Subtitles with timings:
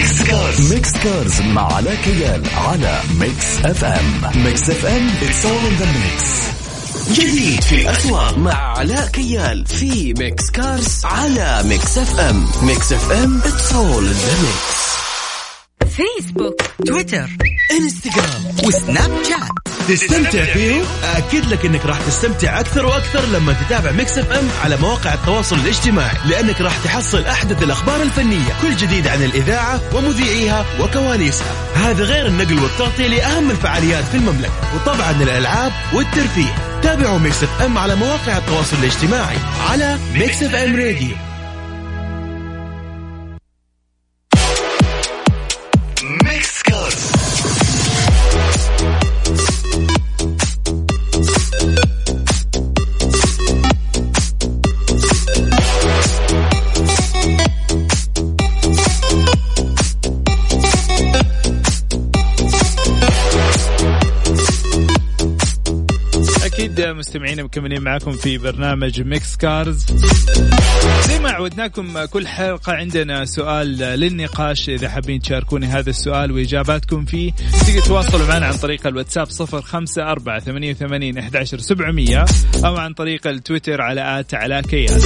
[0.00, 0.72] Mix Cars.
[0.72, 4.42] Mix Cars مع علاء كيال على Mix FM.
[4.44, 6.24] Mix FM it's all in the mix.
[7.20, 12.46] جديد في الأسواق مع علاء كيال في Mix Cars على Mix FM.
[12.62, 14.80] Mix FM it's all in the mix.
[15.96, 17.28] فيسبوك تويتر
[17.70, 24.18] انستغرام وسناب شات تستمتع فيهم؟ أأكد لك أنك راح تستمتع أكثر وأكثر لما تتابع Mix
[24.18, 29.80] FM على مواقع التواصل الاجتماعي لأنك راح تحصل أحدث الأخبار الفنية كل جديد عن الإذاعة
[29.94, 31.52] ومذيعيها وكواليسها.
[31.74, 36.80] هذا غير النقل والتغطية لأهم الفعاليات في المملكة وطبعا الألعاب والترفيه.
[36.82, 39.36] تابعوا Mix FM على مواقع التواصل الاجتماعي
[39.70, 41.29] على ميكس اف ام راديو
[66.92, 69.86] مستمعينا مكملين معاكم في برنامج Mix Cars
[71.08, 74.68] زي ما عودناكم كل حلقة عندنا سؤال للنقاش.
[74.68, 80.40] إذا حابين تشاركوني هذا السؤال وإجاباتكم فيه تقدروا تتواصلوا معنا عن طريق الواتساب 054
[80.74, 82.24] 88 11 700
[82.64, 85.00] أو عن طريق التويتر على at علاء كيال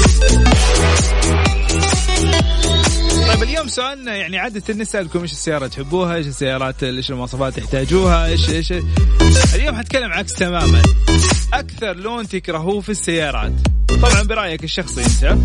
[3.45, 8.73] اليوم سؤالنا يعني عادة نسألكم إيش السيارة تحبوها، إيش السيارات إيش المواصفات تحتاجوها، إيش إيش
[9.55, 10.83] اليوم حتكلم عكس تماما.
[11.53, 13.53] أكثر لون تكرهوه في السيارات.
[14.03, 15.39] طبعا برأيك الشخصي أنت.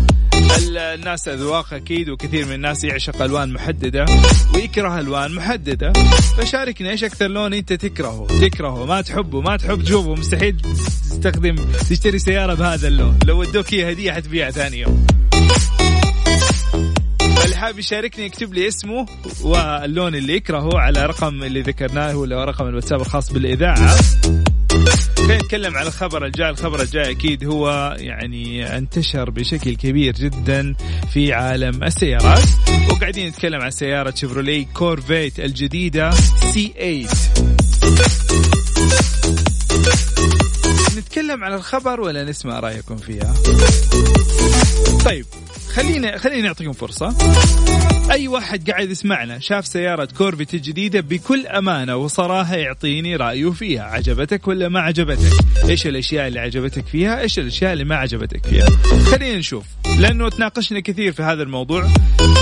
[0.58, 4.04] ال- الناس أذواق أكيد وكثير من الناس يعشق ألوان محددة
[4.54, 5.92] ويكره ألوان محددة.
[6.38, 10.56] فشاركنا إيش أكثر لون أنت تكرهه، تكرهه ما تحبه، ما تحب تشوفه، مستحيل
[11.10, 11.54] تستخدم
[11.90, 15.06] تشتري سيارة بهذا اللون، لو ادوك هدية حتبيعها ثاني يوم.
[17.60, 19.06] حاب يشاركني يكتب لي اسمه
[19.42, 23.96] واللون اللي يكرهه على رقم اللي ذكرناه ولا رقم الواتساب الخاص بالإذاعة.
[25.16, 26.50] خلينا نتكلم على الخبر الجاي.
[26.50, 30.74] الخبر الجاي أكيد هو يعني انتشر بشكل كبير جدا
[31.12, 32.48] في عالم السيارات.
[32.90, 36.10] وقاعدين نتكلم عن سيارة شيفروليه كورفيت الجديدة
[36.54, 37.06] C8
[40.98, 43.34] نتكلم على الخبر ولا نسمع رأيكم فيها؟
[45.04, 45.26] طيب
[45.74, 47.16] خلينا خلينا نعطيكم فرصة.
[48.10, 53.82] أي واحد قاعد يسمعنا شاف سيارة كورفيت الجديدة بكل أمانة وصراحة يعطيني رأيه فيها.
[53.82, 58.68] عجبتك ولا ما عجبتك؟ إيش الأشياء اللي عجبتك فيها؟ إيش الأشياء اللي ما عجبتك فيها؟
[59.10, 59.64] خلينا نشوف.
[59.98, 61.88] لأنه تناقشنا كثير في هذا الموضوع.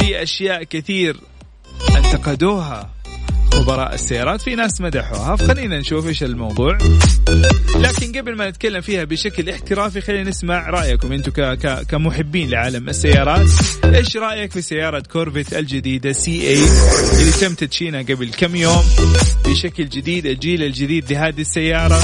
[0.00, 1.16] في أشياء كثير
[1.96, 2.97] انتقدوها.
[3.52, 5.36] خبراء السيارات في ناس مدحوها.
[5.36, 6.78] فخلينا نشوف إيش الموضوع.
[7.76, 11.54] لكن قبل ما نتكلم فيها بشكل احترافي خلينا نسمع رأيكم أنتم
[11.88, 13.48] كمحبين لعالم السيارات.
[13.84, 18.84] إيش رأيك في سيارة كورفيت الجديدة C8 اللي تم تدشينها قبل كم يوم
[19.44, 22.02] بشكل جديد الجيل الجديد لهذه السيارة؟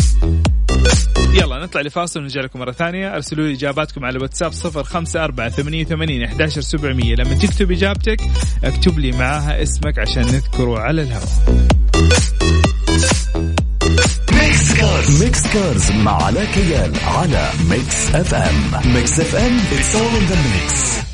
[1.35, 3.15] يلا نطلع لفاصل ونرجع لكم مرة ثانية.
[3.15, 7.15] أرسلوا لي إجاباتكم على واتساب صفر خمسة أربعة ثمانية وثمانين أحداشر سبعمية.
[7.15, 8.21] لما تكتب إجابتك
[8.65, 11.29] اكتب لي معاها اسمك عشان نذكره على الهواء.
[14.33, 20.33] Mix Cars Mix Cars مع علاء كيال على Mix FM Mix FM it's all in
[20.33, 21.14] the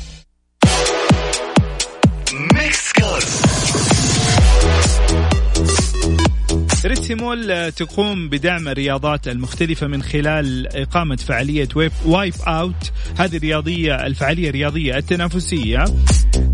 [7.11, 11.67] Red Sea Mall آه، تقوم بدعم الرياضات المختلفة من خلال إقامة فعالية
[12.05, 12.91] Wipeout.
[13.17, 15.83] هذه الرياضية الفعالية الرياضية التنافسية.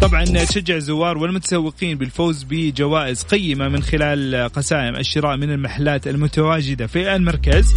[0.01, 7.16] طبعا تشجع الزوار والمتسوقين بالفوز بجوائز قيمة من خلال قسائم الشراء من المحلات المتواجدة في
[7.16, 7.74] المركز.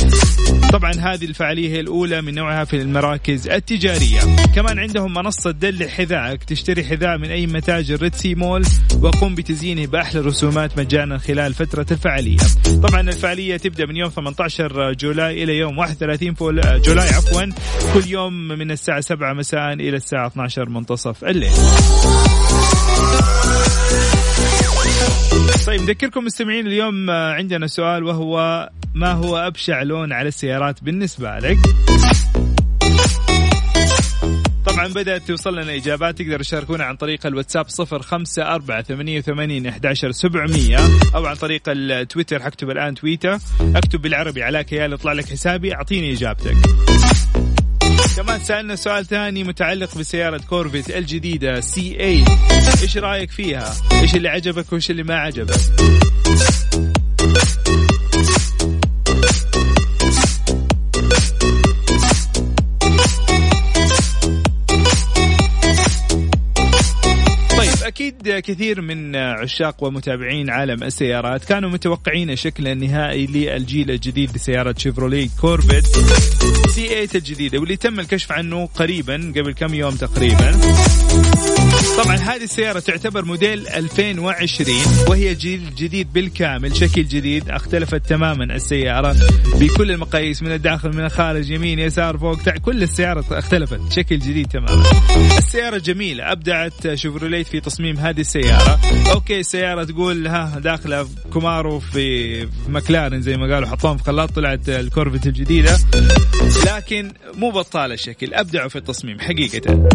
[0.73, 4.21] طبعا هذه الفعالية هي الأولى من نوعها في المراكز التجارية.
[4.55, 8.63] كمان عندهم منصة دلع حذائك تشتري حذاء من أي متاجر ريد سي مول
[9.03, 12.39] وقم بتزيينه بأحلى رسومات مجانا خلال فترة الفعالية.
[12.83, 17.43] طبعا الفعالية تبدأ من يوم 18 July إلى يوم 31 فول- July عفوا.
[17.95, 21.53] كل يوم من الساعة 7 مساء إلى الساعة 12 منتصف الليل.
[25.67, 31.39] طيب نذكركم مستمعين اليوم آه، عندنا سؤال وهو ما هو أبشع لون على السيارات بالنسبة
[31.39, 31.59] لك؟
[34.81, 39.67] طبعا بدأت توصل لنا إجابات تقدروا تشاركونا عن طريق الواتساب صفر خمسة أربعة ثمانية وثمانين
[39.67, 40.79] أحداشر سبعمية
[41.15, 42.43] أو عن طريق التويتر.
[42.43, 43.39] حكتب الآن تويتر.
[43.61, 45.75] أكتب بالعربي علاء كيال يطلع لك حسابي.
[45.75, 46.57] أعطيني إجابتك.
[48.17, 52.25] كمان سألنا سؤال ثاني متعلق بسيارة كورفيت الجديدة C8
[52.83, 55.61] إيش رأيك فيها؟ إيش اللي عجبك وإيش اللي ما عجبك؟
[68.21, 75.29] أكيد كثير من عشاق ومتابعين عالم السيارات كانوا متوقعين الشكل النهائي للجيل الجديد لسيارة شيفروليه
[75.41, 75.87] كورفيت
[76.69, 80.61] C8 الجديدة واللي تم الكشف عنه قريبا قبل كم يوم تقريبا.
[82.05, 84.77] طبعا هذه السيارة تعتبر موديل 2020
[85.09, 89.17] وهي جيل جديد بالكامل شكل جديد اختلفت تماما السيارة
[89.55, 94.85] بكل المقاييس من الداخل من الخارج يمين يسار فوق كل السيارة اختلفت شكل جديد تماما.
[95.39, 98.81] السيارة جميلة أبدعت شيفروليت في تصميم هذه السيارة.
[99.13, 104.69] أوكي السيارة تقول ها داخلة كمارو في مكلارن زي ما قالوا حطوهم في خلاط طلعت
[104.69, 105.79] الكورفت الجديدة.
[106.67, 109.89] لكن مو بطالة الشكل أبدعوا في التصميم حقيقة.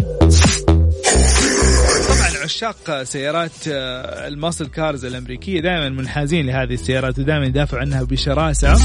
[2.46, 5.60] عشاق سيارات آه، ال muscle cars الأمريكية.
[5.60, 8.76] دائما منحازين لهذه السيارات ودائما يدافعوا عنها بشراسة.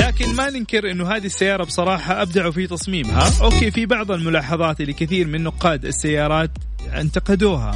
[0.00, 3.30] لكن ما ننكر إنه هذه السيارة بصراحة ابدعوا في تصميمها.
[3.42, 6.50] أوكي في بعض الملاحظات اللي كثير من نقاد السيارات
[6.94, 7.74] انتقدوها.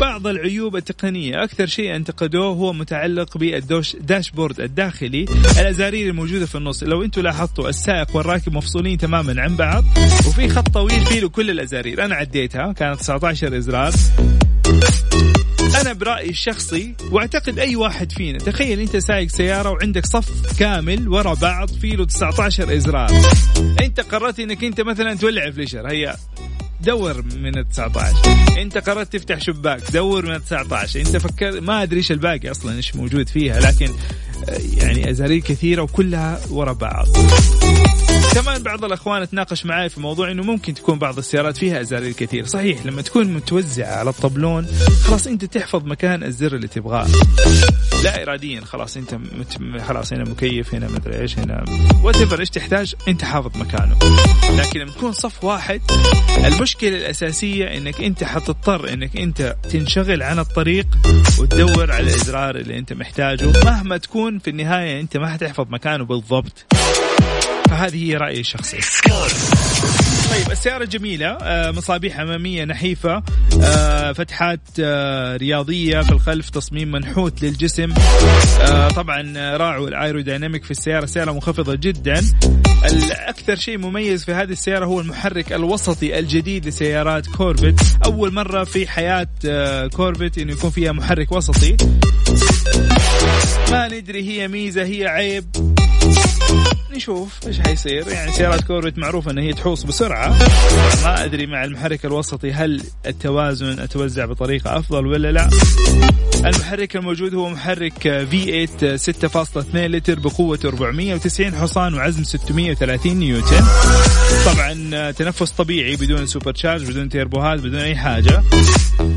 [0.00, 1.44] بعض العيوب التقنية.
[1.44, 5.26] أكثر شيء انتقدوه هو متعلق بالداشبورد الداخلي
[5.60, 6.82] الأزارير الموجودة في النص.
[6.82, 9.84] لو أنتم لاحظتوا السائق والراكب مفصولين تماما عن بعض
[10.26, 12.04] وفي خط طويل فيه كل الأزارير.
[12.04, 13.92] أنا عديتها كانت 19 إزرار.
[15.80, 18.38] أنا برأيي الشخصي وأعتقد أي واحد فينا.
[18.38, 23.10] تخيل أنت سايق سيارة وعندك صف كامل ورا بعض فيه له 19 إزرار.
[23.80, 26.16] أنت قررت إنك أنت مثلا تولع فليشر هي
[26.80, 28.16] دور من ال 19
[28.58, 32.76] انت قررت تفتح شباك دور من ال 19 انت فكر ما ادري إيش الباقي أصلا
[32.76, 33.90] إيش موجود فيها لكن
[34.76, 37.06] يعني ازارير كثيرة وكلها ورا بعض.
[38.34, 42.46] كمان بعض الأخوان تناقش معي في موضوع إنه ممكن تكون بعض السيارات فيها ازارير كثير
[42.46, 44.66] صحيح لما تكون متوزعة على الطبلون
[45.04, 47.06] خلاص أنت تحفظ مكان الزر اللي تبغاه.
[48.04, 49.80] لا اراديا خلاص أنت مت...
[49.82, 51.64] خلاص هنا مكيف هنا مدري إيش هنا
[52.02, 53.98] وات إيش تحتاج أنت حافظ مكانه.
[54.58, 55.80] لكن لما تكون صف واحد
[56.44, 60.86] المشكلة الأساسية إنك أنت حتضطر إنك أنت تنشغل عن الطريق
[61.38, 66.66] وتدور على الإزرار اللي أنت محتاجه مهما تكون في النهاية أنت ما حتحفظ مكانه بالضبط.
[67.70, 68.78] فهذه هي رأيي الشخصي.
[70.30, 73.22] طيب السيارة جميلة آه، مصابيح أمامية نحيفة
[73.62, 77.94] آه، فتحات آه، رياضية في الخلف تصميم منحوت للجسم.
[78.96, 82.22] طبعا راعوا ال aerodynamic في السيارة سيارة منخفضة جدا.
[82.84, 87.96] الأكثر شيء مميز في هذه السيارة هو المحرك الوسطي الجديد لسيارات كورفت.
[88.04, 89.28] أول مرة في حياة
[89.88, 91.76] كورفت إنه يكون فيها محرك وسطي.
[93.96, 95.44] ندري هي ميزة هي عيب.
[96.96, 98.08] نشوف إيش حيصير.
[98.08, 100.28] يعني سيارات كورفت معروفة إن هي تحوص بسرعة.
[101.04, 105.50] ما أدري مع المحرك الوسطي هل التوازن أتوزع بطريقة أفضل ولا لا.
[106.36, 113.64] المحرك الموجود هو محرك V8 6.2 لتر بقوة 490 حصان وعزم 630 نيوتن.
[114.46, 118.42] طبعا تنفس طبيعي بدون supercharge بدون تيربوهات بدون أي حاجة.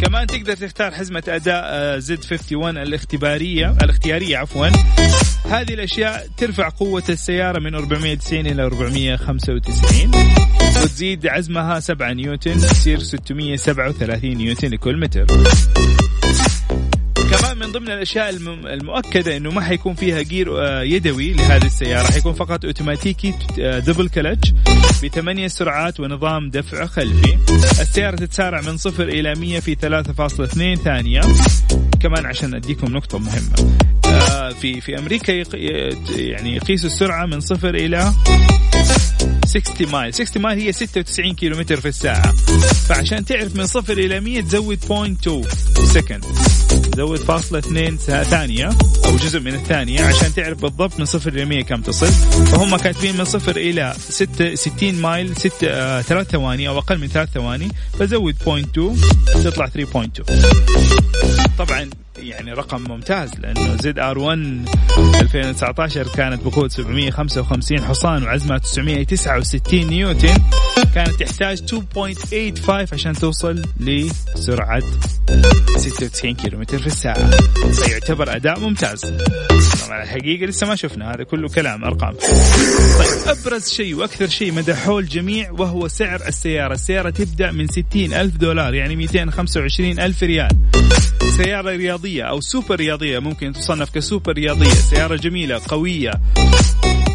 [0.01, 4.67] كمان تقدر تختار حزمة أداء Z51 الاختبارية الاختيارية عفوا.
[5.49, 10.11] هذه الأشياء ترفع قوة السيارة من 490 إلى 495
[10.83, 15.25] وتزيد عزمها 7 نيوتن تصير 637 نيوتن لكل متر.
[17.31, 18.29] كمان من ضمن الأشياء
[18.73, 22.07] المؤكدة إنه ما حيكون فيها gear آه، يدوي لهذه السيارة.
[22.11, 24.53] حيكون فقط أوتوماتيكي double clutch
[25.03, 27.37] بثمانية سرعات ونظام دفع خلفي.
[27.81, 31.21] السيارة تتسارع من صفر إلى 100 في 3.2 ثانية.
[32.01, 33.55] كمان عشان أديكم نقطة مهمة.
[33.59, 33.88] آه،
[34.61, 35.31] في في أمريكا
[36.15, 38.13] يعني يقيسوا السرعة من صفر إلى
[39.45, 42.31] 60 mile 60 mile هي 96 كيلومتر في الساعة.
[42.87, 46.25] فعشان تعرف من صفر إلى 100 تزود 0.2 second
[46.99, 48.69] تزود فاصلة 2 ثانية
[49.05, 52.07] أو جزء من الثانية عشان تعرف بالضبط من صفر إلى 100 كم تصل.
[52.45, 57.31] فهم كاتبين من صفر إلى 6 60 mile 6 3 ثواني أو أقل من 3
[57.31, 57.71] ثواني.
[57.99, 60.23] فزود 0.2 تطلع 3.2
[61.57, 70.37] طبعا يعني رقم ممتاز لأنه ZR1 2019 كانت بقوة 755 حصان وعزمها 969 نيوتن.
[70.95, 74.83] كانت تحتاج 2.85 عشان توصل لسرعة
[75.77, 77.29] 96 كيلومتر في الساعة.
[77.71, 79.01] فيعتبر أداء ممتاز.
[79.85, 82.13] طبعا الحقيقة لسه ما شفنا هذا كله كلام أرقام.
[82.13, 86.73] طيب أبرز شيء وأكثر شيء مدحوه الجميع وهو سعر السيارة.
[86.73, 90.49] السيارة تبدأ من 60 ألف دولار يعني 225 ألف ريال.
[91.39, 94.69] رياضيه رياضية أو سوبر رياضية ممكن تصنف كسوبر رياضية.
[94.69, 96.11] سيارة جميلة قوية.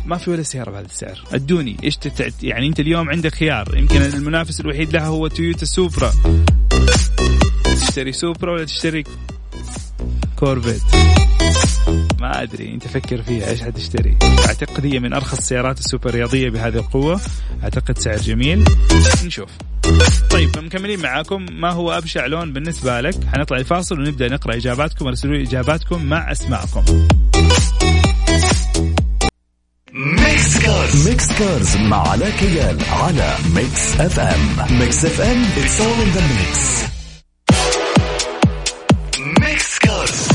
[0.07, 1.25] ما في ولا سيارة بهذا السعر.
[1.33, 6.13] ادوني إيش تتعد يعني أنت اليوم عندك خيار يمكن المنافس الوحيد لها هو تويوتا سوبرا.
[7.65, 9.05] تشتري سوبرا ولا تشتري
[10.37, 10.83] كورفيت؟
[12.21, 16.77] ما أدري أنت فكر فيها إيش حتشتري؟ أعتقد هي من أرخص السيارات السوبر رياضيه بهذه
[16.77, 17.21] القوة.
[17.63, 18.65] أعتقد سعر جميل.
[19.25, 19.49] نشوف.
[20.31, 21.47] طيب مكملين معاكم.
[21.53, 26.85] ما هو أبشع لون بالنسبة لك؟ حنطلع الفاصل ونبدأ نقرأ إجاباتكم ارسلوا إجاباتكم مع أسماءكم.
[30.35, 31.09] Mix Cars.
[31.09, 34.79] Mix Cars مع علاء كيال على Mix FM.
[34.79, 36.59] Mix FM it's all in the mix.
[39.41, 40.29] Mix Cars.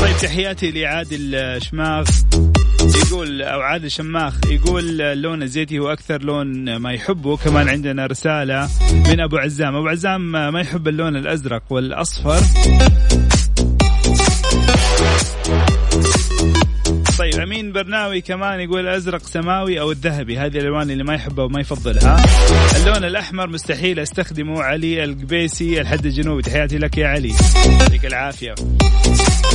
[0.00, 2.04] طيب تحياتي لعادل شماغ.
[3.06, 7.36] يقول أو عادل شماخ يقول اللون الزيتي هو أكثر لون ما يحبه.
[7.36, 8.68] كمان عندنا رسالة
[9.08, 9.76] من أبو عزام.
[9.76, 12.40] أبو عزام ما يحب اللون الأزرق والأصفر؟
[17.24, 20.38] طيب أمين برناوي كمان يقول الازرق سماوي أو الذهبي.
[20.38, 22.24] هذه الألوان اللي ما يحبها وما يفضلها.
[22.76, 24.62] اللون الأحمر مستحيل أستخدمه.
[24.62, 26.42] علي القبيسي الحد الجنوبي.
[26.42, 27.34] تحياتي لك يا علي.
[27.80, 28.54] يعطيك العافية.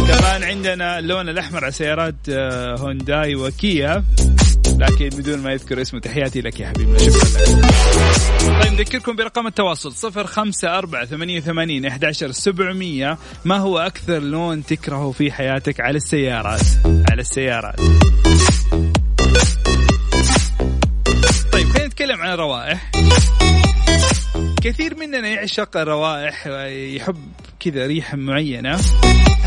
[0.07, 4.03] كمان عندنا اللون الأحمر على سيارات آه، هونداي وكيا.
[4.79, 8.63] لكن بدون ما يذكر اسمه تحياتي لك يا حبيبنا شكرا لك.
[8.63, 13.17] طيب نذكركم برقم التواصل صفر خمسة أربعة ثمانية ثمانين إحدى عشر سبعمية.
[13.45, 16.61] ما هو أكثر لون تكرهه في حياتك؟ على السيارات.
[17.09, 17.79] على السيارات.
[21.51, 22.91] طيب خلينا نتكلم عن الروائح.
[24.61, 26.47] كثير مننا يعشق الروائح
[26.95, 27.17] يحب
[27.59, 28.79] كذا ريحة معينة.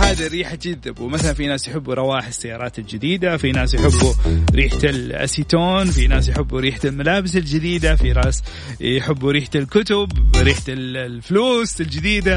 [0.02, 4.14] هذه الريحة تجذبه مثلا في ناس يحبوا روائح السيارات الجديدة في ناس يحبوا
[4.54, 8.42] ريحة الأسيتون في ناس يحبوا ريحة الملابس الجديدة في ناس
[8.80, 12.36] يحبوا ريحة الكتب ريحة الفلوس الجديدة.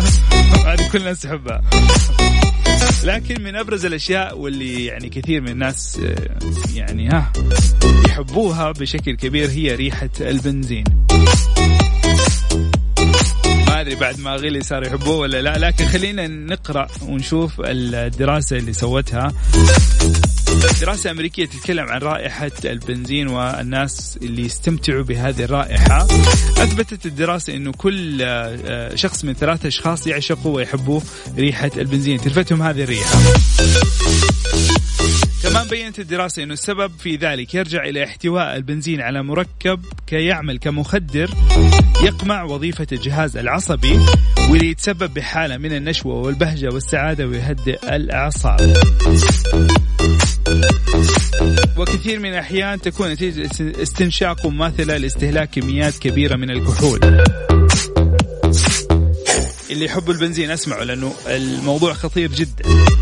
[0.65, 1.61] هذه كل الناس تحبها.
[3.03, 5.99] لكن من أبرز الأشياء واللي يعني كثير من الناس
[6.73, 7.31] يعني ها
[8.07, 10.83] يحبوها بشكل كبير هي ريحة البنزين.
[13.85, 19.33] أدري بعد ما غلي صار يحبوه ولا لا لكن خلينا نقرأ ونشوف الدراسة اللي سوتها.
[20.81, 26.05] دراسة أمريكية تتكلم عن رائحة البنزين والناس اللي يستمتعوا بهذه الرائحة.
[26.57, 31.01] أثبتت الدراسة أنه كل آه، شخص من ثلاثة أشخاص يعشقوا ويحبوا
[31.37, 33.19] ريحة البنزين تلفتهم هذه الريحة.
[35.65, 41.29] كمان بينت الدراسة أنه السبب في ذلك يرجع إلى احتواء البنزين على مركب كيعمل كمخدر
[42.03, 43.99] يقمع وظيفة الجهاز العصبي
[44.49, 48.73] واللي يتسبب بحالة من النشوة والبهجة والسعادة ويهدئ الأعصاب.
[51.77, 53.49] وكثير من الأحيان تكون نتيجة
[53.81, 56.99] استنشاق مماثلة لاستهلاك كميات كبيرة من الكحول.
[59.69, 62.94] اللي يحبوا البنزين اسمعوا لأنه الموضوع خطير جدا.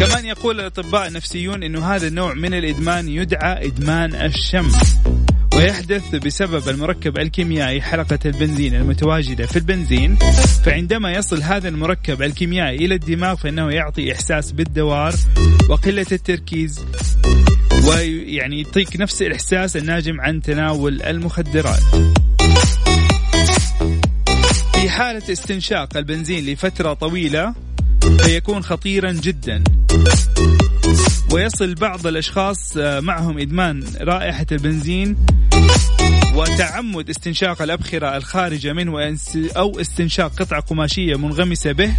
[0.00, 4.70] كمان يقول الأطباء النفسيون أنه هذا النوع من الإدمان يدعى إدمان الشم
[5.56, 10.16] ويحدث بسبب المركب الكيميائي حلقة البنزين المتواجدة في البنزين
[10.64, 15.14] فعندما يصل هذا المركب الكيميائي إلى الدماغ فإنه يعطي إحساس بالدوار
[15.68, 16.84] وقلة التركيز
[17.88, 21.82] ويعني يعطيك نفس الإحساس الناجم عن تناول المخدرات.
[24.72, 27.54] في حالة استنشاق البنزين لفترة طويلة
[28.18, 29.64] فيكون خطيرا جدا.
[31.32, 35.16] ويصل بعض الأشخاص آه، معهم إدمان رائحة البنزين
[36.34, 39.16] وتعمد استنشاق الأبخرة الخارجة منه
[39.56, 41.94] أو استنشاق قطعة قماشية منغمسة به.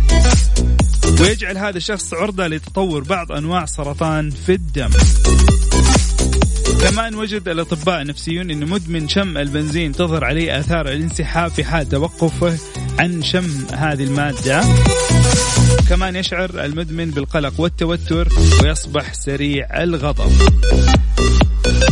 [1.21, 4.89] ويجعل هذا الشخص عرضة لتطور بعض أنواع سرطان في الدم.
[6.81, 12.57] كمان وجد الأطباء النفسيون إن مدمن شم البنزين تظهر عليه آثار الانسحاب في حال توقفه
[12.99, 14.61] عن شم هذه المادة.
[15.89, 18.27] كمان يشعر المدمن بالقلق والتوتر
[18.63, 20.31] ويصبح سريع الغضب.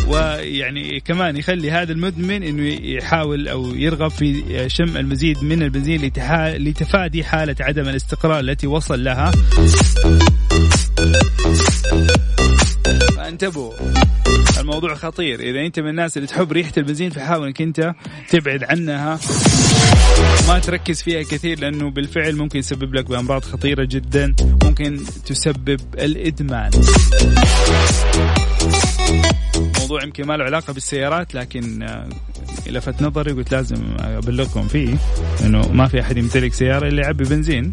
[0.08, 6.12] ويعني كمان يخلي هذا المدمن إنه يحاول أو يرغب في شم المزيد من البنزين
[6.58, 9.32] لتفادي حالة عدم الاستقرار التي وصل لها.
[13.16, 13.74] فانتبهوا.
[14.60, 15.40] الموضوع خطير.
[15.40, 17.94] إذا أنت من الناس اللي تحب ريحة البنزين فحاول إنك أنت
[18.30, 19.20] تبعد عنها.
[20.48, 24.36] ما تركز فيها كثير لأنه بالفعل ممكن يسبب لك بأمراض خطيرة جدا.
[24.64, 26.72] ممكن تسبب الإدمان.
[29.80, 31.88] موضوع يمكن ما له علاقة بالسيارات لكن
[32.68, 34.96] لفت نظري قلت لازم أبلغكم فيه
[35.46, 37.72] إنه ما في أحد يمتلك سيارة إلا يعبي بنزين.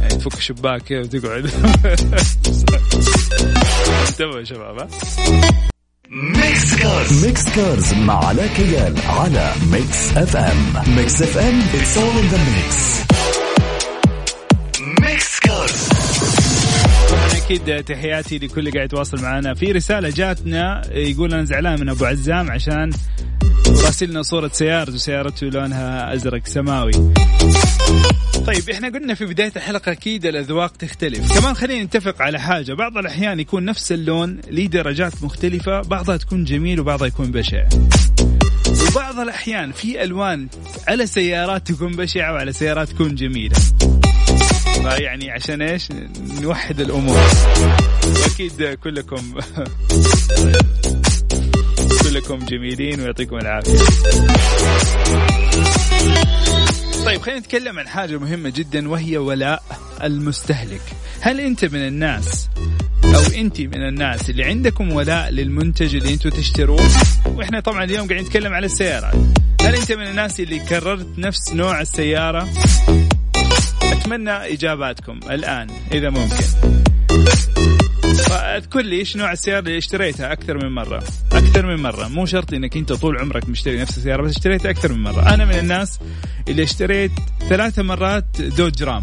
[0.00, 1.50] يعني تفك الشباك وتقعد.
[4.08, 4.88] انتبهوا يا شباب
[6.10, 7.26] Mix Cars.
[7.26, 10.96] Mix Cars مع علاء كيال على Mix FM.
[10.96, 12.74] Mix FM it's all in the mix.
[15.00, 15.88] Mix Cars.
[17.44, 19.54] أكيد تحياتي لكل اللي قاعد يتواصل معنا.
[19.54, 22.90] في رسالة جاتنا يقول أنا زعلان من أبو عزام عشان
[23.68, 26.92] راسلنا صورة سيارته وسيارته لونها أزرق سماوي.
[28.46, 31.38] طيب إحنا قلنا في بداية الحلقة أكيد الأذواق تختلف.
[31.38, 36.44] كمان خلينا نتفق على حاجة بعض الأحيان يكون نفس اللون ليه درجات مختلفة بعضها تكون
[36.44, 37.68] جميل وبعضها يكون بشع.
[38.90, 40.48] وبعض الأحيان في ألوان
[40.88, 43.56] على سيارات تكون بشعة وعلى سيارات تكون جميلة.
[44.82, 45.88] فيعني عشان إيش؟
[46.40, 47.26] نوحد الأمور.
[48.22, 49.34] واكيد كلكم.
[52.08, 53.78] كلكم جميلين ويعطيكم العافية.
[57.04, 59.62] طيب خلينا نتكلم عن حاجة مهمة جدا وهي ولاء
[60.02, 60.80] المستهلك.
[61.20, 62.48] هل أنت من الناس
[63.04, 66.90] أو أنت من الناس اللي عندكم ولاء للمنتج اللي أنتم تشتروه؟
[67.26, 69.14] وإحنا طبعا اليوم قاعدين نتكلم على السيارات.
[69.60, 72.48] هل أنت من الناس اللي كررت نفس نوع السيارة؟
[73.82, 76.36] أتمنى إجاباتكم الآن إذا ممكن.
[78.18, 81.02] فأذكر لي إيش نوع السيارة اللي اشتريتها أكثر من مرة.
[81.58, 82.08] أكثر من مرة.
[82.08, 85.34] مو شرط إنك أنت طول عمرك مشتري نفس السيارة بس اشتريتها أكثر من مرة.
[85.34, 85.98] أنا من الناس
[86.48, 87.12] اللي اشتريت
[87.48, 89.02] ثلاث مرات دوج رام.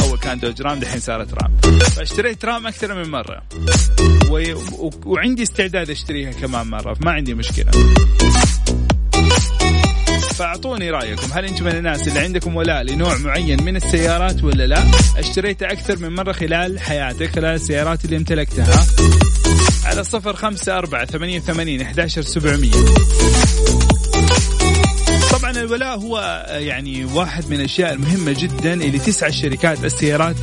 [0.00, 1.56] أول كان دوج رام دحين صارت رام.
[1.80, 3.42] فاشتريت رام أكثر من مرة.
[4.30, 4.54] و...
[4.78, 4.90] و...
[5.04, 7.70] وعندي استعداد أشتريها كمان مرة فما عندي مشكلة.
[10.32, 11.26] فأعطوني رأيكم.
[11.32, 14.84] هل أنتم من الناس اللي عندكم ولاء لنوع معين من السيارات ولا لا؟
[15.16, 18.86] اشتريتها أكثر من مرة خلال حياتك خلال السيارات اللي امتلكتها.
[19.84, 22.72] على صفر خمسة أربعة ثمانية ثمانين أحداشر سبعمية.
[25.52, 30.36] طبعا الولاء هو يعني واحد من الأشياء المهمة جدا اللي تسعى شركات السيارات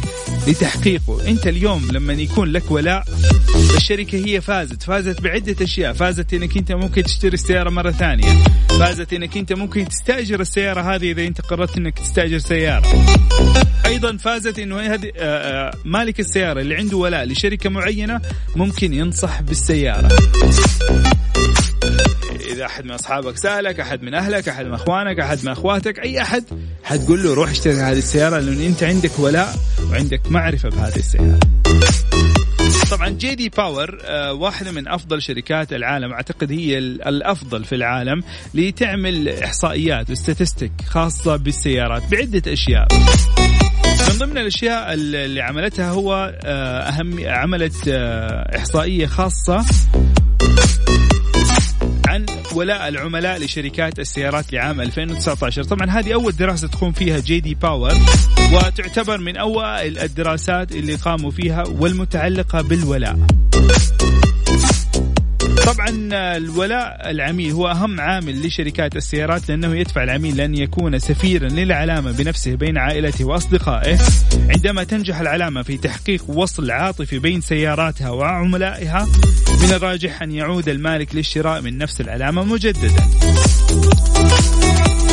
[0.48, 1.28] لتحقيقه.
[1.28, 3.04] أنت اليوم لما يكون لك ولاء
[3.75, 4.84] الشركة هي فازت.
[4.84, 5.94] فازت بعدة أشياء.
[5.94, 8.44] فازت إنك أنت ممكن تشتري السيارة مرة ثانية.
[8.80, 13.06] فازت إنك أنت ممكن تستأجر السيارة هذه إذا أنت قررت إنك تستأجر سيارة.
[13.86, 18.22] أيضا فازت إنه هذه آه، آه، مالك السيارة اللي عنده ولاء لشركة معينة
[18.56, 20.10] ممكن ينصح بالسيارة.
[22.60, 26.22] إذا أحد من أصحابك سألك أحد من أهلك أحد من أخوانك أحد من أخواتك أي
[26.22, 26.44] أحد
[26.84, 29.56] حتقول له روح اشتري هذه السيارة لأنه أنت عندك ولاء
[29.92, 31.39] وعندك معرفة بهذه السيارة.
[32.92, 33.50] طبعا J.D.
[33.50, 38.24] Power آه، واحدة من أفضل شركات العالم أعتقد هي الأفضل في العالم
[38.54, 42.88] لتعمل إحصائيات و statistics خاصة بالسيارات بعدة أشياء.
[44.10, 49.65] من ضمن الأشياء اللي عملتها هو آه، اهم عملت آه، إحصائية خاصة
[52.53, 57.56] ولاء العملاء لشركات السيارات لعام 2019 طبعا هذه أول دراسة تقوم فيها J.D.
[57.56, 57.93] Power
[58.53, 63.19] وتعتبر من أوائل الدراسات اللي قاموا فيها والمتعلقة بالولاء.
[65.65, 65.89] طبعا
[66.38, 72.56] الولاء العميل هو أهم عامل لشركات السيارات لأنه يدفع العميل لأن يكون سفيرا للعلامة بنفسه
[72.56, 73.98] بين عائلته وأصدقائه
[74.50, 79.08] عندما تنجح العلامة في تحقيق وصل عاطفي بين سياراتها وعملائها
[79.62, 83.04] من الراجح أن يعود المالك للشراء من نفس العلامة مجددا.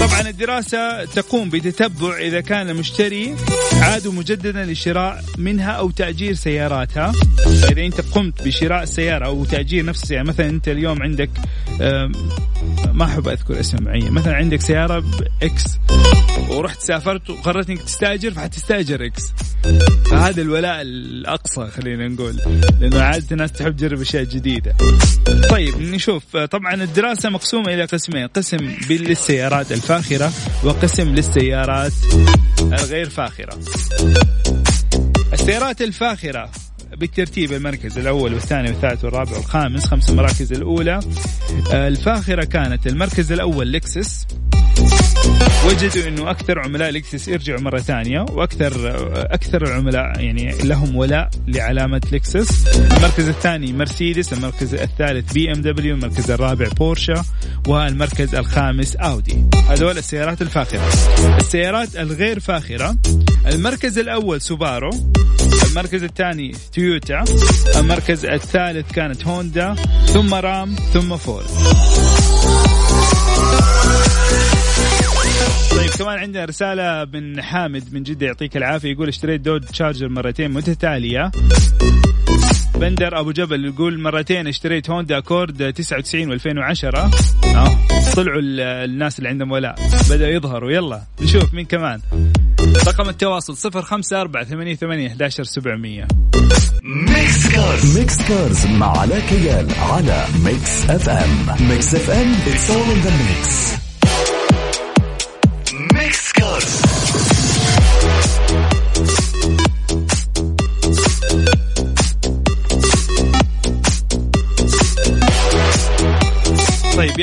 [0.00, 3.34] طبعا الدراسة تقوم بتتبع إذا كان المشتري
[3.72, 7.12] عاد مجددا للشراء منها أو تأجير سياراتها.
[7.62, 11.30] فإذا أنت قمت بشراء السيارة أو تأجير نفس السيارة مثلا أنت اليوم عندك
[12.96, 15.04] ما أحب أذكر اسم معين مثلا عندك سيارة
[15.42, 15.64] X
[16.48, 19.22] ورحت سافرت وقررت إنك تستأجر فحتستأجر X
[20.10, 22.36] فهذا الولاء الأقصى خلينا نقول
[22.80, 24.76] لأنه عادة الناس تحب تجرب أشياء جديدة.
[25.50, 26.36] طيب نشوف.
[26.36, 30.32] طبعا الدراسة مقسومة إلى قسمين قسم للسيارات الفاخرة
[30.64, 31.92] وقسم للسيارات
[32.60, 33.58] الغير فاخرة.
[35.32, 36.50] السيارات الفاخرة
[36.98, 41.00] بالترتيب المركز الأول والثاني والثالث والرابع والخامس خمس مراكز الأولى.
[41.72, 44.26] الفاخرة كانت المركز الأول لكسس
[45.66, 48.72] وجدوا إنه أكثر عملاء لكسس يرجعوا مرة ثانية وأكثر
[49.34, 55.94] أكثر العملاء يعني لهم ولاء لعلامة لكسس المركز الثاني مرسيدس المركز الثالث بي إم دبليو
[55.94, 57.24] المركز الرابع بورشا
[57.68, 59.44] والمركز الخامس أودي.
[59.68, 60.88] هذول السيارات الفاخرة.
[61.38, 62.96] السيارات الغير فاخرة.
[63.46, 64.90] المركز الأول سوبارو.
[65.70, 67.24] المركز الثاني تويوتا.
[67.76, 69.74] المركز الثالث كانت هوندا.
[70.06, 71.46] ثم رام ثم فورد.
[75.76, 80.50] طيب كمان عندنا رسالة من حامد من جدة يعطيك العافية يقول اشتريت دودج تشارجر مرتين
[80.50, 81.30] متتالية.
[82.74, 87.78] بندر أبو جبل يقول مرتين اشتريت هوندا أكورد 99 و2010 آه
[88.16, 88.40] طلعوا
[88.84, 89.74] الناس اللي عندهم ولاء.
[90.10, 92.00] بدأوا يظهروا يلا نشوف مين كمان.
[92.86, 96.06] رقم التواصل 054 11700
[96.82, 97.98] ميكس كارز.
[97.98, 101.68] ميكس كارز مع علاء كيال على ميكس أف أم.
[101.68, 102.34] ميكس أف أم.
[102.34, 103.85] It's all in the mix.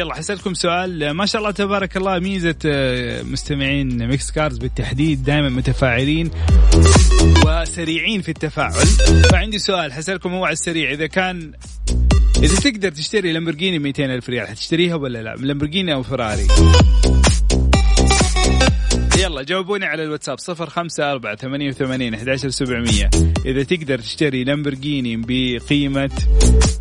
[0.03, 1.11] يلا حسألكم سؤال.
[1.11, 6.31] ما شاء الله تبارك الله ميزة آه، مستمعين ميكس كارز بالتحديد دائما متفاعلين
[7.45, 8.85] وسريعين في التفاعل.
[9.31, 11.51] فعندي سؤال حسألكم هو على السريع إذا كان
[12.43, 16.47] إذا تقدر تشتري لامبرجيني 200 ألف ريال حتشتريها ولا لا؟ لامبرجيني أو فراري؟
[19.23, 23.09] يلا جاوبوني على الواتساب صفر خمسة أربعة ثمانية وثمانين أحد سبعمية.
[23.45, 26.11] إذا تقدر تشتري لامبرجيني بقيمة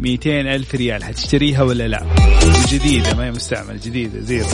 [0.00, 2.06] ميتين ألف ريال حتشتريها ولا لا؟
[2.72, 4.46] جديدة ما هي مستعمل جديدة زيرو.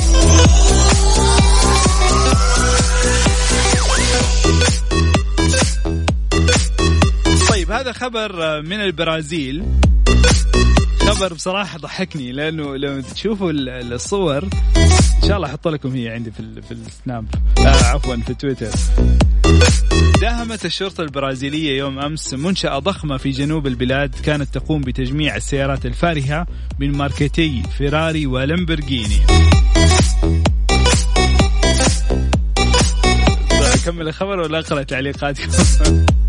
[7.51, 9.65] طيب هذا خبر من البرازيل.
[11.09, 14.45] خبر بصراحة ضحكني لأنه لما تشوفوا الصور
[15.23, 17.27] إن شاء الله أحط لكم هي عندي في في السناب.
[17.59, 18.71] آه عفوا في تويتر.
[20.21, 26.47] داهمت الشرطة البرازيلية يوم أمس منشأة ضخمة في جنوب البلاد كانت تقوم بتجميع السيارات الفارهة
[26.79, 29.27] من ماركتي فيراري ولامبرجيني
[33.75, 35.53] أكمل الخبر ولا أقرأ تعليقاتكم؟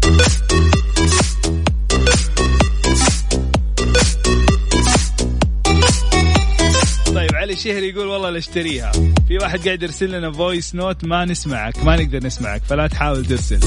[7.59, 8.91] طيب علي شهري يقول والله اشتريها.
[9.27, 13.59] في واحد قاعد يرسل لنا voice note ما نسمعك ما نقدر نسمعك فلا تحاول ترسل.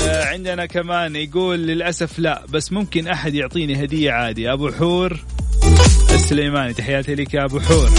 [0.00, 4.52] آه، عندنا كمان يقول للأسف لا بس ممكن أحد يعطيني هدية عادي.
[4.52, 5.18] أبو حور
[6.14, 7.90] السليماني تحياتي لك يا أبو حور.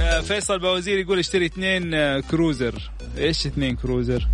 [0.00, 2.74] آه، فيصل بوزير يقول اشتري اثنين آه، كروزر.
[3.18, 4.28] إيش اثنين كروزر؟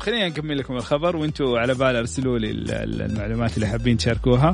[0.00, 4.52] خلينا نكمل لكم الخبر وأنتم على بال أرسلوا لي المعلومات اللي حابين تشاركوها.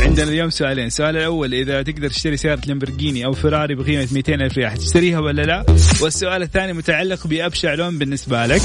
[0.00, 0.86] عندنا اليوم سؤالين.
[0.86, 5.42] السؤال الأول إذا تقدر تشتري سيارة لامبرجيني أو فراري بقيمة 200 ألف ريال تشتريها ولا
[5.42, 5.64] لا؟
[6.00, 8.60] والسؤال الثاني متعلق بأبشع لون بالنسبة لك.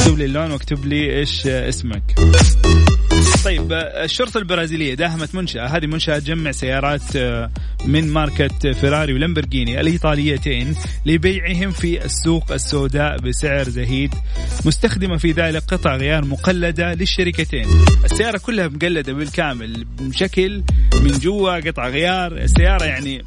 [0.00, 2.02] اكتب لي اللون واكتب لي إيش اسمك.
[3.46, 5.66] طيب الشرطة البرازيلية داهمت منشأة.
[5.66, 7.50] هذه منشأة تجمع سيارات آه،
[7.84, 14.14] من ماركة فيراري ولامبرجيني الإيطاليتين لبيعهم في السوق السوداء بسعر زهيد.
[14.64, 17.66] مستخدمة في ذلك قطع غيار مقلدة للشركتين.
[18.04, 20.62] السيارة كلها مقلدة بالكامل بشكل
[21.02, 22.32] من جوا قطع غيار.
[22.32, 23.22] السيارة يعني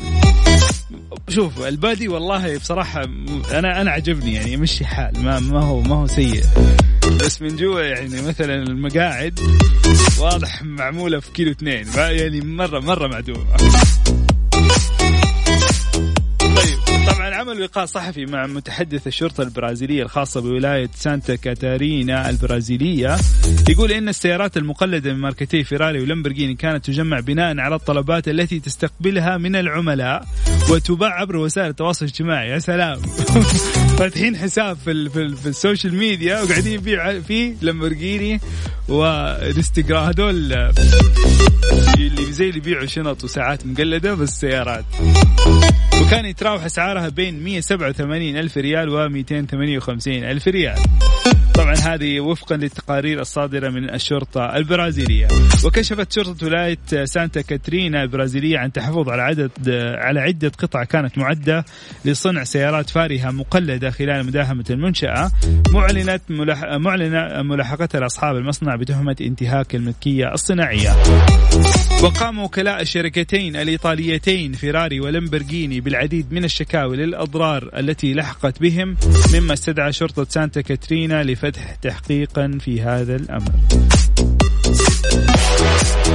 [1.29, 3.03] شوف البادي والله بصراحة
[3.51, 6.43] أنا أنا عجبني يعني يمشي حال ما ما هو ما هو سيء.
[7.25, 9.39] بس من جوا يعني مثلا المقاعد
[10.19, 13.45] واضح معمولة في كيلو اثنين يعني مرة مرة معدومة.
[17.49, 23.17] عمل لقاء صحفي مع متحدث الشرطة البرازيلية الخاصة بولاية سانتا كاتارينا البرازيلية.
[23.69, 29.37] يقول إن السيارات المقلدة من ماركتي فيراري ولامبرجيني كانت تجمع بناء على الطلبات التي تستقبلها
[29.37, 30.25] من العملاء
[30.69, 32.49] وتباع عبر وسائل التواصل الاجتماعي.
[32.49, 33.01] يا سلام.
[33.99, 38.41] فاتحين حساب في, ال في, ال في ال social media وقاعدين يبيعوا فيه لامبرجيني
[38.89, 40.53] وانستغرام هذول
[41.97, 44.85] اللي زي اللي يبيعوا شنط وساعات مقلدة بس سيارات
[46.01, 50.77] وكان يتراوح أسعارها بين 187 ألف ريال و 258 ألف ريال.
[51.59, 55.27] طبعا هذه وفقا للتقارير الصادرة من الشرطة البرازيلية
[55.65, 59.51] وكشفت شرطة ولاية سانتا كاترينا البرازيلية عن تحفظ على عدد
[59.97, 61.65] على عدة قطع كانت معدة
[62.05, 65.31] لصنع سيارات فارهة مقلدة خلال مداهمة المنشأة
[65.71, 66.21] معلنت.
[66.73, 70.95] معلنة ملاحقتها لأصحاب المصنع بتهمة انتهاك الملكية الصناعية
[72.03, 78.97] وقام وكلاء الشركتين الإيطاليتين فيراري ولمبرجيني بالعديد من الشكاوي للأضرار التي لحقت بهم
[79.33, 81.48] مما استدعى شرطة سانتا كاترينا لفتح
[81.81, 83.51] تحقيقا في هذا الأمر.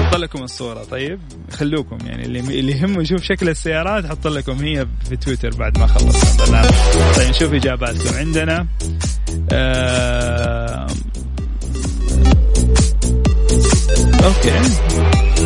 [0.06, 0.84] حط لكم الصورة.
[0.84, 1.20] طيب
[1.52, 5.86] خلوكم يعني اللي اللي يهمه يشوف شكل السيارات حط لكم هي في تويتر بعد ما
[5.86, 6.70] خلصنا البرنامج
[7.16, 8.16] طيب نشوف إجاباتكم.
[8.16, 8.66] عندنا
[9.52, 10.86] آه
[14.24, 14.60] okay.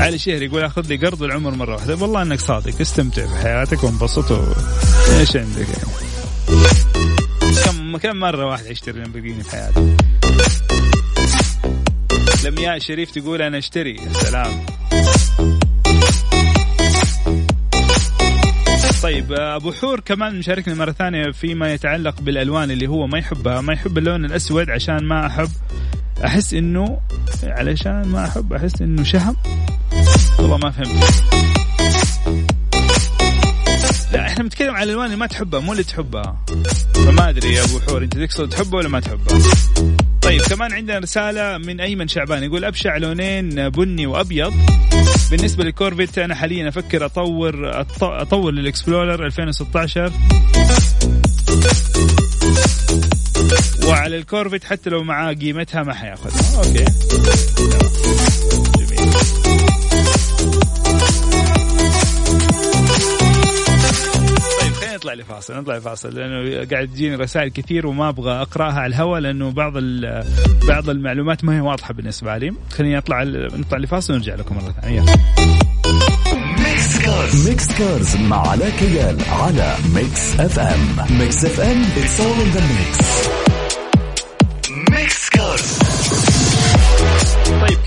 [0.00, 1.94] علي شهري يقول أخذ لي قرض العمر مرة واحدة.
[1.94, 2.80] والله إنك صادق.
[2.80, 4.32] استمتع بحياتك وانبسط
[5.10, 5.88] إيش عندك؟ يعني
[7.88, 9.96] كم كم مرة واحدة أشتري لامبورجيني في حياتي؟
[12.44, 13.96] لمياء شريف تقول أنا أشتري.
[14.12, 14.66] سلام.
[19.02, 23.60] طيب أبو حور كمان مشاركني مرة ثانية فيما يتعلق بالألوان اللي هو ما يحبها.
[23.60, 25.50] ما يحب اللون الأسود عشان ما أحب.
[26.24, 27.00] أحس إنه
[27.42, 29.36] علشان ما أحب أحس إنه شهم.
[30.38, 31.57] والله ما فهمت.
[34.58, 36.44] بنتكلم على الألوان اللي ما تحبها مو اللي تحبها.
[36.94, 39.38] فما أدري يا أبو حور أنت تقصد تحبها ولا ما تحبها
[40.22, 44.54] طيب كمان عندنا رسالة من أيمن شعبان يقول أبشع لونين بني وأبيض.
[45.30, 50.12] بالنسبة للكورفيت أنا حاليا أفكر أطور أطور للإكسبلورر 2016
[53.84, 56.58] وعلى الكورفيت حتى لو معاه قيمتها ما حياخذها.
[56.58, 56.84] okay.
[64.98, 69.50] نطلع لفاصل نطلع لفاصل لأنه قاعد تجيني رسائل كثير وما أبغى أقرأها على الهواء لأنه
[69.50, 69.72] بعض
[70.68, 72.52] بعض المعلومات ما هي واضحة بالنسبة لي.
[72.70, 75.04] خليني أطلع نطلع لفاصل ونرجع لكم مرة ثانية.
[77.46, 82.50] ميكس كارز مع علاء كيال على ميكس اف ام ميكس اف ام it's all in
[82.56, 83.67] the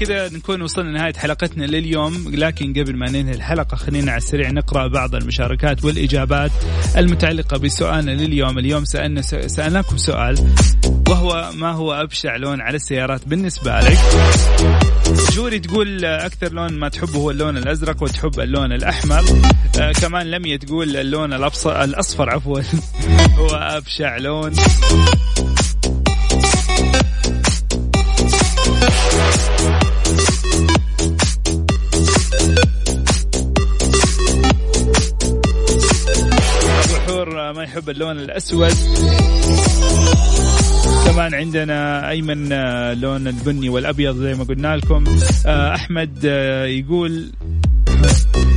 [0.01, 2.31] كذا نكون وصلنا لنهاية حلقتنا لليوم.
[2.33, 6.51] لكن قبل ما ننهي الحلقة خلينا على السريع نقرأ بعض المشاركات والإجابات
[6.97, 8.59] المتعلقة بسؤالنا لليوم.
[8.59, 10.47] اليوم سألنا سألناكم سؤال
[11.09, 13.97] وهو ما هو أبشع لون على السيارات؟ بالنسبة لك
[15.31, 19.23] جوري تقول أكثر لون ما تحبه هو اللون الأزرق وتحب اللون الأحمر.
[19.79, 22.61] آه كمان لمية تقول اللون الأصفر عفوا.
[23.39, 24.53] هو أبشع لون.
[37.51, 38.71] ما يحب اللون الأسود.
[41.05, 45.03] كمان عندنا أيمن آه، لون البني والأبيض زي ما قلنا لكم.
[45.45, 47.31] آه، أحمد آه، يقول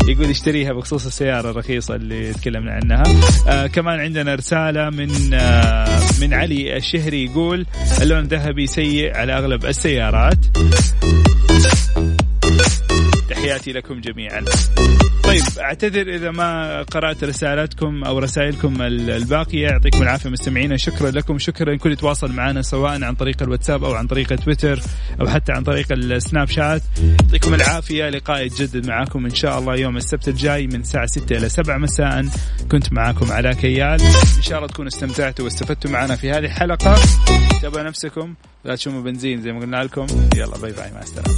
[0.09, 3.03] يقول يشتريها بخصوص السيارة الرخيصة اللي تكلمنا عنها.
[3.49, 7.67] آه كمان عندنا رسالة من آه من علي الشهري يقول
[8.03, 10.39] اللون الذهبي سيء على أغلب السيارات.
[13.31, 14.45] تحياتي لكم جميعا.
[15.27, 19.67] طيب اعتذر إذا ما قرأت رسالتكم أو رسائلكم الباقية.
[19.67, 20.77] يعطيكم العافية مستمعينا.
[20.77, 21.39] شكرا لكم.
[21.39, 24.81] شكرا لكل يتواصل معنا سواء عن طريق الواتساب أو عن طريق تويتر
[25.21, 26.83] أو حتى عن طريق السناب شات.
[27.23, 28.09] يعطيكم العافية.
[28.09, 32.25] لقاء يتجدد معكم إن شاء الله يوم السبت الجاي من الساعة 6 إلى 7 مساء.
[32.71, 34.01] كنت معكم علاء كيال.
[34.37, 36.99] إن شاء الله تكونوا استمتعتوا واستفدتوا معنا في هذه الحلقة.
[37.63, 38.35] تابعوا نفسكم؟
[38.65, 40.07] لا تشموا بنزين زي ما قلنا لكم.
[40.37, 40.91] يلا باي باي.
[40.93, 41.35] مع السلامة.